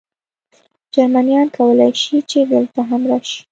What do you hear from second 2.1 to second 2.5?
چې